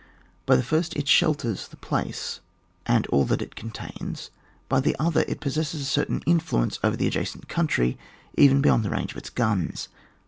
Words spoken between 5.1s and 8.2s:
it possesses a certain influence over the adjacent country,